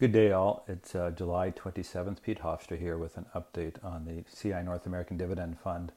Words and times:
Good 0.00 0.12
day, 0.12 0.32
all. 0.32 0.64
It's 0.66 0.94
uh, 0.94 1.10
July 1.10 1.50
27th. 1.50 2.22
Pete 2.22 2.40
Hofstra 2.40 2.78
here 2.78 2.96
with 2.96 3.18
an 3.18 3.26
update 3.34 3.84
on 3.84 4.06
the 4.06 4.24
CI 4.34 4.62
North 4.62 4.86
American 4.86 5.18
Dividend 5.18 5.58
Fund. 5.60 5.92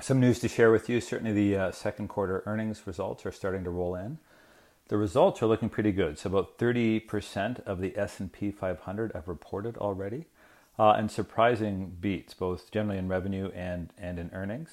Some 0.00 0.18
news 0.20 0.38
to 0.38 0.48
share 0.48 0.72
with 0.72 0.88
you. 0.88 0.98
Certainly, 0.98 1.34
the 1.34 1.54
uh, 1.54 1.70
second 1.70 2.08
quarter 2.08 2.42
earnings 2.46 2.86
results 2.86 3.26
are 3.26 3.30
starting 3.30 3.62
to 3.64 3.68
roll 3.68 3.94
in. 3.94 4.16
The 4.88 4.96
results 4.96 5.42
are 5.42 5.46
looking 5.48 5.68
pretty 5.68 5.92
good. 5.92 6.18
So, 6.18 6.30
about 6.30 6.56
30% 6.56 7.62
of 7.66 7.82
the 7.82 7.94
S&P 7.94 8.50
500 8.50 9.12
have 9.12 9.28
reported 9.28 9.76
already, 9.76 10.24
uh, 10.78 10.92
and 10.92 11.10
surprising 11.10 11.98
beats, 12.00 12.32
both 12.32 12.70
generally 12.70 12.96
in 12.96 13.06
revenue 13.06 13.50
and 13.54 13.90
and 13.98 14.18
in 14.18 14.30
earnings. 14.32 14.70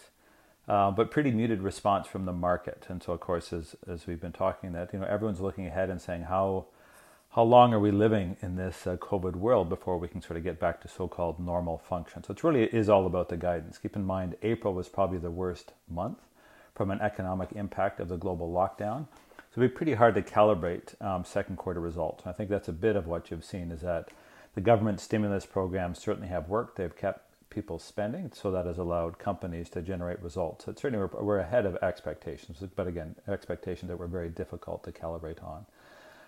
Uh, 0.69 0.89
but 0.89 1.11
pretty 1.11 1.31
muted 1.31 1.61
response 1.61 2.07
from 2.07 2.23
the 2.23 2.31
market. 2.31 2.85
And 2.87 3.03
so, 3.03 3.11
of 3.11 3.19
course, 3.19 3.51
as 3.51 3.75
as 3.89 4.07
we've 4.07 4.21
been 4.21 4.31
talking, 4.31 4.71
that 4.71 4.93
you 4.93 4.99
know 4.99 5.05
everyone's 5.05 5.41
looking 5.41 5.67
ahead 5.67 5.89
and 5.89 6.01
saying 6.01 6.21
how 6.21 6.67
how 7.33 7.43
long 7.43 7.73
are 7.73 7.79
we 7.79 7.91
living 7.91 8.37
in 8.41 8.55
this 8.55 8.87
uh, 8.87 8.97
COVID 8.97 9.35
world 9.35 9.69
before 9.69 9.99
we 9.99 10.07
can 10.07 10.21
sort 10.21 10.37
of 10.37 10.43
get 10.43 10.59
back 10.59 10.81
to 10.81 10.87
so-called 10.87 11.39
normal 11.39 11.77
function? 11.77 12.23
So 12.23 12.33
it 12.33 12.43
really 12.43 12.63
is 12.63 12.89
all 12.89 13.05
about 13.05 13.29
the 13.29 13.37
guidance. 13.37 13.77
Keep 13.77 13.95
in 13.95 14.03
mind, 14.03 14.35
April 14.41 14.73
was 14.73 14.89
probably 14.89 15.19
the 15.19 15.29
worst 15.29 15.73
month 15.87 16.17
from 16.73 16.89
an 16.89 16.99
economic 17.01 17.51
impact 17.51 17.99
of 17.99 18.07
the 18.07 18.17
global 18.17 18.51
lockdown. 18.51 19.05
So 19.53 19.61
it'd 19.61 19.71
be 19.71 19.77
pretty 19.77 19.93
hard 19.93 20.15
to 20.15 20.23
calibrate 20.23 20.99
um, 21.01 21.23
second 21.23 21.57
quarter 21.57 21.79
results. 21.79 22.23
And 22.23 22.33
I 22.33 22.33
think 22.33 22.49
that's 22.49 22.67
a 22.67 22.73
bit 22.73 22.95
of 22.95 23.05
what 23.05 23.29
you've 23.29 23.45
seen 23.45 23.71
is 23.71 23.81
that 23.81 24.09
the 24.55 24.61
government 24.61 24.99
stimulus 24.99 25.45
programs 25.45 25.99
certainly 25.99 26.29
have 26.29 26.49
worked. 26.49 26.77
They've 26.77 26.95
kept 26.95 27.25
people 27.51 27.77
spending, 27.77 28.31
so 28.33 28.49
that 28.51 28.65
has 28.65 28.77
allowed 28.77 29.19
companies 29.19 29.69
to 29.69 29.81
generate 29.81 30.21
results. 30.21 30.65
So 30.65 30.73
certainly 30.73 31.05
we're, 31.05 31.23
we're 31.23 31.39
ahead 31.39 31.65
of 31.65 31.77
expectations, 31.83 32.63
but 32.75 32.87
again, 32.87 33.15
expectations 33.27 33.89
that 33.89 33.97
were 33.97 34.07
very 34.07 34.29
difficult 34.29 34.83
to 34.83 34.91
calibrate 34.91 35.43
on. 35.43 35.65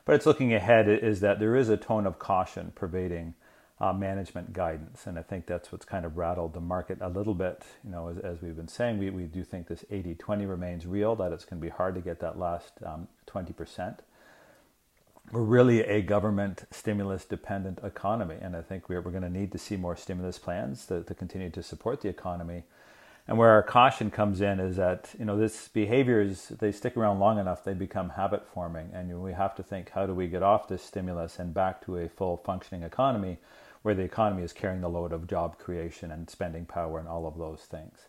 But 0.06 0.16
it's 0.16 0.26
looking 0.26 0.54
ahead 0.54 0.88
is 0.90 1.20
that 1.22 1.40
there 1.40 1.56
is 1.56 1.70
a 1.70 1.78
tone 1.78 2.06
of 2.06 2.20
caution 2.20 2.72
pervading 2.76 3.36
uh, 3.82 3.92
management 3.92 4.54
guidance. 4.54 5.08
And 5.08 5.18
I 5.18 5.24
think 5.24 5.48
that's 5.48 5.72
what's 5.72 5.86
kind 5.86 6.06
of 6.06 6.16
rattled 6.16 6.54
the 6.54 6.62
market 6.62 7.00
a 7.02 7.10
little 7.10 7.34
bit. 7.34 7.64
You 7.84 7.90
know, 7.90 8.10
as, 8.10 8.20
as 8.20 8.42
we've 8.42 8.56
been 8.56 8.68
saying, 8.68 9.00
we, 9.00 9.10
we 9.10 9.24
do 9.24 9.44
think 9.44 9.68
this 9.68 9.84
80 9.90 10.16
20 10.16 10.46
remains 10.46 10.86
real, 10.86 11.16
that 11.16 11.32
it's 11.32 11.46
going 11.46 11.60
to 11.60 11.66
be 11.66 11.72
hard 11.72 11.96
to 11.96 12.02
get 12.02 12.20
that 12.20 12.38
last 12.38 12.74
um, 12.86 13.08
20%. 13.28 13.98
We're 15.32 15.42
really 15.42 15.82
a 15.82 16.02
government 16.02 16.66
stimulus 16.72 17.26
dependent 17.26 17.80
economy. 17.84 18.38
And 18.40 18.56
I 18.56 18.62
think 18.62 18.88
we're, 18.88 19.02
we're 19.02 19.12
going 19.12 19.24
to 19.24 19.30
need 19.30 19.52
to 19.54 19.58
see 19.58 19.78
more 19.78 19.96
stimulus 19.96 20.38
plans 20.38 20.86
to, 20.88 21.02
to 21.04 21.16
continue 21.16 21.50
to 21.50 21.64
support 21.64 22.02
the 22.02 22.10
economy. 22.10 22.64
And 23.28 23.38
where 23.38 23.52
our 23.52 23.64
caution 23.64 24.12
comes 24.12 24.42
in 24.42 24.60
is 24.60 24.78
that 24.78 25.14
you 25.18 25.26
know 25.26 25.38
this 25.38 25.68
behaviors 25.68 26.50
they 26.60 26.72
stick 26.72 26.98
around 26.98 27.20
long 27.20 27.40
enough 27.40 27.64
they 27.64 27.74
become 27.74 28.10
habit 28.10 28.46
forming, 28.48 28.90
and 28.94 29.22
we 29.22 29.34
have 29.34 29.56
to 29.56 29.64
think 29.64 29.92
how 29.92 30.06
do 30.06 30.14
we 30.14 30.28
get 30.28 30.44
off 30.44 30.68
this 30.68 30.84
stimulus 30.84 31.40
and 31.40 31.54
back 31.54 31.86
to 31.86 31.98
a 31.98 32.10
full 32.10 32.38
functioning 32.38 32.84
economy, 32.84 33.38
where 33.84 33.96
the 33.96 34.04
economy 34.04 34.44
is 34.44 34.54
carrying 34.54 34.82
the 34.82 34.90
load 34.90 35.14
of 35.14 35.28
job 35.28 35.58
creation 35.60 36.12
and 36.12 36.30
spending 36.30 36.66
power 36.66 37.00
and 37.00 37.08
all 37.08 37.28
of 37.28 37.38
those 37.38 37.62
things. 37.62 38.00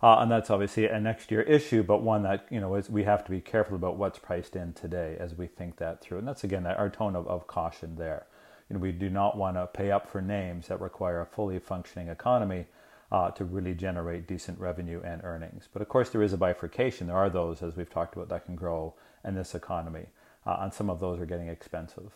Uh, 0.00 0.18
and 0.20 0.30
that's 0.30 0.50
obviously 0.50 0.86
a 0.86 1.00
next 1.00 1.30
year 1.30 1.42
issue, 1.42 1.82
but 1.82 2.02
one 2.02 2.22
that 2.22 2.46
you 2.50 2.60
know 2.60 2.74
is 2.74 2.90
we 2.90 3.04
have 3.04 3.24
to 3.24 3.30
be 3.30 3.40
careful 3.40 3.76
about 3.76 3.96
what's 3.96 4.18
priced 4.18 4.54
in 4.56 4.72
today 4.72 5.16
as 5.18 5.34
we 5.34 5.46
think 5.46 5.76
that 5.76 6.00
through. 6.00 6.18
And 6.18 6.28
that's 6.28 6.44
again 6.44 6.66
our 6.66 6.90
tone 6.90 7.16
of, 7.16 7.26
of 7.28 7.46
caution 7.46 7.96
there. 7.96 8.26
You 8.68 8.74
know, 8.74 8.80
we 8.80 8.92
do 8.92 9.08
not 9.08 9.36
want 9.36 9.56
to 9.56 9.66
pay 9.66 9.90
up 9.90 10.08
for 10.08 10.20
names 10.20 10.66
that 10.66 10.80
require 10.80 11.20
a 11.20 11.26
fully 11.26 11.58
functioning 11.58 12.08
economy 12.08 12.66
uh, 13.10 13.30
to 13.30 13.44
really 13.44 13.74
generate 13.74 14.26
decent 14.26 14.58
revenue 14.58 15.00
and 15.04 15.22
earnings. 15.24 15.68
But 15.72 15.82
of 15.82 15.88
course, 15.88 16.10
there 16.10 16.22
is 16.22 16.32
a 16.32 16.36
bifurcation. 16.36 17.06
There 17.06 17.16
are 17.16 17.30
those, 17.30 17.62
as 17.62 17.76
we've 17.76 17.90
talked 17.90 18.14
about, 18.14 18.28
that 18.28 18.44
can 18.46 18.56
grow 18.56 18.94
in 19.24 19.34
this 19.34 19.54
economy, 19.54 20.06
uh, 20.46 20.58
and 20.60 20.72
some 20.72 20.90
of 20.90 21.00
those 21.00 21.20
are 21.20 21.26
getting 21.26 21.48
expensive. 21.48 22.12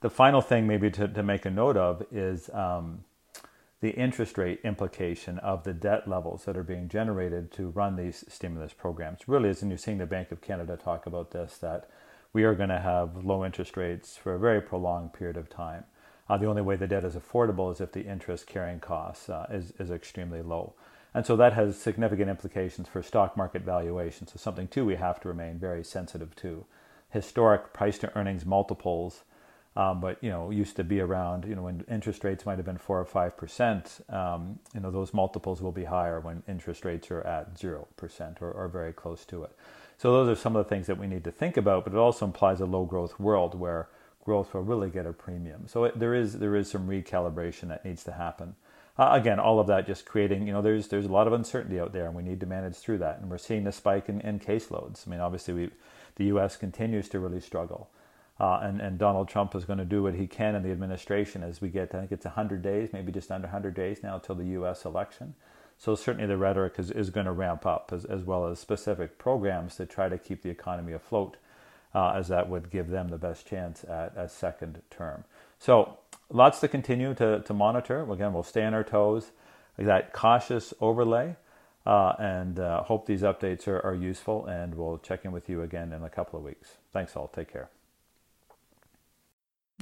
The 0.00 0.10
final 0.10 0.40
thing, 0.40 0.66
maybe 0.66 0.90
to, 0.92 1.08
to 1.08 1.22
make 1.22 1.44
a 1.44 1.50
note 1.50 1.76
of, 1.76 2.04
is 2.12 2.50
um, 2.50 3.04
the 3.80 3.90
interest 3.90 4.38
rate 4.38 4.60
implication 4.64 5.38
of 5.40 5.64
the 5.64 5.72
debt 5.72 6.06
levels 6.08 6.44
that 6.44 6.56
are 6.56 6.62
being 6.62 6.88
generated 6.88 7.50
to 7.52 7.68
run 7.70 7.96
these 7.96 8.24
stimulus 8.28 8.72
programs. 8.72 9.20
Really, 9.26 9.50
and 9.50 9.70
you're 9.70 9.78
seeing 9.78 9.98
the 9.98 10.06
Bank 10.06 10.30
of 10.30 10.40
Canada 10.40 10.76
talk 10.76 11.06
about 11.06 11.32
this, 11.32 11.58
that 11.58 11.90
we 12.32 12.44
are 12.44 12.54
going 12.54 12.68
to 12.68 12.78
have 12.78 13.24
low 13.24 13.44
interest 13.44 13.76
rates 13.76 14.16
for 14.16 14.34
a 14.34 14.38
very 14.38 14.60
prolonged 14.60 15.12
period 15.12 15.36
of 15.36 15.50
time. 15.50 15.84
Uh, 16.28 16.36
the 16.36 16.46
only 16.46 16.62
way 16.62 16.76
the 16.76 16.86
debt 16.86 17.04
is 17.04 17.14
affordable 17.14 17.72
is 17.72 17.80
if 17.80 17.92
the 17.92 18.06
interest 18.06 18.46
carrying 18.46 18.80
costs 18.80 19.28
uh, 19.28 19.46
is, 19.50 19.72
is 19.78 19.90
extremely 19.90 20.40
low. 20.42 20.72
And 21.14 21.26
so 21.26 21.36
that 21.36 21.52
has 21.52 21.78
significant 21.78 22.30
implications 22.30 22.88
for 22.88 23.02
stock 23.02 23.36
market 23.36 23.62
valuation. 23.62 24.26
So 24.26 24.34
something 24.36 24.68
too 24.68 24.84
we 24.84 24.96
have 24.96 25.20
to 25.20 25.28
remain 25.28 25.58
very 25.58 25.84
sensitive 25.84 26.34
to. 26.36 26.64
Historic 27.10 27.74
price 27.74 27.98
to 27.98 28.16
earnings 28.16 28.46
multiples, 28.46 29.24
um, 29.76 30.00
but 30.00 30.16
you 30.22 30.30
know 30.30 30.50
used 30.50 30.76
to 30.76 30.84
be 30.84 31.00
around 31.00 31.44
you 31.44 31.54
know 31.54 31.62
when 31.62 31.84
interest 31.90 32.24
rates 32.24 32.46
might 32.46 32.56
have 32.56 32.64
been 32.64 32.78
four 32.78 32.98
or 32.98 33.04
five 33.04 33.36
percent. 33.36 34.00
Um, 34.08 34.58
you 34.74 34.80
know 34.80 34.90
those 34.90 35.12
multiples 35.12 35.60
will 35.60 35.72
be 35.72 35.84
higher 35.84 36.20
when 36.20 36.42
interest 36.48 36.86
rates 36.86 37.10
are 37.10 37.20
at 37.26 37.58
zero 37.58 37.86
percent 37.96 38.40
or, 38.40 38.50
or 38.50 38.68
very 38.68 38.94
close 38.94 39.26
to 39.26 39.42
it. 39.44 39.52
So 39.98 40.12
those 40.12 40.30
are 40.30 40.40
some 40.40 40.56
of 40.56 40.64
the 40.64 40.68
things 40.70 40.86
that 40.86 40.98
we 40.98 41.06
need 41.06 41.24
to 41.24 41.30
think 41.30 41.58
about. 41.58 41.84
But 41.84 41.92
it 41.92 41.98
also 41.98 42.24
implies 42.24 42.62
a 42.62 42.66
low 42.66 42.86
growth 42.86 43.20
world 43.20 43.54
where 43.54 43.88
growth 44.24 44.54
will 44.54 44.62
really 44.62 44.90
get 44.90 45.06
a 45.06 45.12
premium. 45.12 45.66
So 45.66 45.84
it, 45.84 45.98
there 45.98 46.14
is 46.14 46.38
there 46.38 46.56
is 46.56 46.70
some 46.70 46.88
recalibration 46.88 47.68
that 47.68 47.84
needs 47.84 48.04
to 48.04 48.12
happen. 48.12 48.54
Uh, 48.98 49.10
again, 49.12 49.40
all 49.40 49.58
of 49.58 49.66
that 49.66 49.86
just 49.86 50.04
creating, 50.04 50.46
you 50.46 50.52
know, 50.52 50.62
there's 50.62 50.88
there's 50.88 51.06
a 51.06 51.12
lot 51.12 51.26
of 51.26 51.32
uncertainty 51.32 51.80
out 51.80 51.92
there, 51.92 52.06
and 52.06 52.14
we 52.14 52.22
need 52.22 52.40
to 52.40 52.46
manage 52.46 52.76
through 52.76 52.98
that. 52.98 53.20
And 53.20 53.30
we're 53.30 53.38
seeing 53.38 53.66
a 53.66 53.72
spike 53.72 54.08
in, 54.08 54.20
in 54.20 54.38
caseloads. 54.38 55.06
I 55.06 55.10
mean, 55.10 55.20
obviously, 55.20 55.54
we, 55.54 55.70
the 56.16 56.24
U.S. 56.26 56.56
continues 56.56 57.08
to 57.10 57.18
really 57.18 57.40
struggle, 57.40 57.88
uh, 58.38 58.60
and 58.62 58.80
and 58.80 58.98
Donald 58.98 59.28
Trump 59.28 59.54
is 59.54 59.64
going 59.64 59.78
to 59.78 59.84
do 59.84 60.02
what 60.02 60.14
he 60.14 60.26
can 60.26 60.54
in 60.54 60.62
the 60.62 60.70
administration 60.70 61.42
as 61.42 61.60
we 61.60 61.68
get. 61.68 61.94
I 61.94 62.00
think 62.00 62.12
it's 62.12 62.26
100 62.26 62.62
days, 62.62 62.90
maybe 62.92 63.12
just 63.12 63.30
under 63.30 63.46
100 63.46 63.74
days 63.74 64.02
now 64.02 64.18
till 64.18 64.34
the 64.34 64.46
U.S. 64.46 64.84
election. 64.84 65.34
So 65.78 65.96
certainly 65.96 66.28
the 66.28 66.36
rhetoric 66.36 66.74
is, 66.78 66.92
is 66.92 67.10
going 67.10 67.26
to 67.26 67.32
ramp 67.32 67.66
up 67.66 67.90
as, 67.92 68.04
as 68.04 68.22
well 68.22 68.46
as 68.46 68.60
specific 68.60 69.18
programs 69.18 69.74
to 69.76 69.86
try 69.86 70.08
to 70.08 70.16
keep 70.16 70.42
the 70.42 70.50
economy 70.50 70.92
afloat 70.92 71.38
uh, 71.94 72.12
as 72.16 72.28
that 72.28 72.48
would 72.48 72.70
give 72.70 72.88
them 72.88 73.08
the 73.08 73.18
best 73.18 73.46
chance 73.46 73.84
at 73.84 74.16
a 74.16 74.28
second 74.28 74.82
term. 74.90 75.24
So 75.58 75.98
lots 76.30 76.60
to 76.60 76.68
continue 76.68 77.14
to, 77.14 77.40
to 77.40 77.54
monitor. 77.54 78.10
Again, 78.10 78.32
we'll 78.32 78.42
stay 78.42 78.64
on 78.64 78.74
our 78.74 78.84
toes. 78.84 79.32
That 79.78 80.12
cautious 80.12 80.74
overlay, 80.80 81.36
uh, 81.86 82.12
and 82.18 82.58
uh, 82.58 82.82
hope 82.82 83.06
these 83.06 83.22
updates 83.22 83.66
are, 83.66 83.80
are 83.80 83.94
useful. 83.94 84.46
And 84.46 84.74
we'll 84.74 84.98
check 84.98 85.24
in 85.24 85.32
with 85.32 85.48
you 85.48 85.62
again 85.62 85.92
in 85.92 86.02
a 86.02 86.10
couple 86.10 86.38
of 86.38 86.44
weeks. 86.44 86.76
Thanks 86.92 87.16
all. 87.16 87.28
Take 87.28 87.52
care. 87.52 87.68